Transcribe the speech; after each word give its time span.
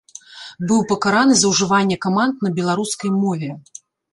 Быў 0.69 0.79
пакараны 0.91 1.33
за 1.41 1.47
ўжыванне 1.53 1.97
каманд 2.07 2.35
на 2.47 2.53
беларускай 2.59 3.09
мове. 3.23 3.51